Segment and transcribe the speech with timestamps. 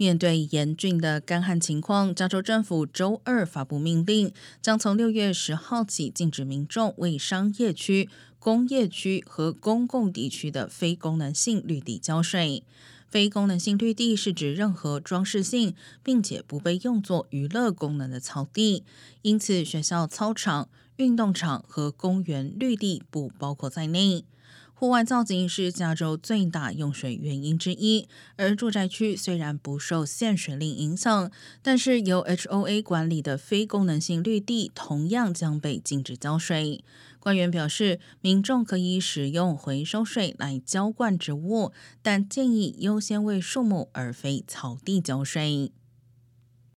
[0.00, 8.08] 面对严峻的干旱情况，加州政府周二发布命令，将从六月十号起禁止民众为商业区、
[8.38, 12.64] 工业区和公共地区的非功能性绿地交税。
[13.10, 18.84] 非功能性绿地是指任何装饰性并且不被用作娱乐功能的草地，
[19.20, 24.24] 因此学校操场、运动场和公园绿地不包括在内。
[24.80, 36.82] 户外造景是加州最大用水原因之一，而住宅区虽然不受限水令影响，但是由 HOA 管理的非功能性绿地同样将被禁止浇水。
[37.18, 45.72] 官员表示，民众可以使用回收税来浇灌植物，但建议优先为树木而非草地浇水。